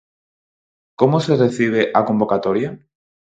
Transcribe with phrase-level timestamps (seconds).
[0.99, 2.69] Como se recibe a convocatoria?